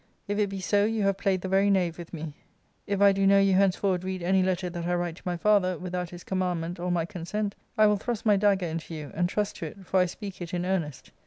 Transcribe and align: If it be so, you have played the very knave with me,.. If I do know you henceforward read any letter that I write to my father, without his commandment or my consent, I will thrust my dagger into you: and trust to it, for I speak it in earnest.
If 0.27 0.39
it 0.39 0.49
be 0.49 0.59
so, 0.61 0.83
you 0.83 1.03
have 1.03 1.19
played 1.19 1.41
the 1.41 1.47
very 1.47 1.69
knave 1.69 1.99
with 1.99 2.11
me,.. 2.11 2.33
If 2.87 3.01
I 3.01 3.11
do 3.11 3.27
know 3.27 3.39
you 3.39 3.53
henceforward 3.53 4.03
read 4.03 4.23
any 4.23 4.41
letter 4.41 4.67
that 4.67 4.87
I 4.87 4.95
write 4.95 5.17
to 5.17 5.21
my 5.27 5.37
father, 5.37 5.77
without 5.77 6.09
his 6.09 6.23
commandment 6.23 6.79
or 6.79 6.89
my 6.89 7.05
consent, 7.05 7.53
I 7.77 7.85
will 7.85 7.97
thrust 7.97 8.25
my 8.25 8.35
dagger 8.35 8.65
into 8.65 8.95
you: 8.95 9.11
and 9.13 9.29
trust 9.29 9.57
to 9.57 9.67
it, 9.67 9.85
for 9.85 9.99
I 9.99 10.07
speak 10.07 10.41
it 10.41 10.55
in 10.55 10.65
earnest. 10.65 11.11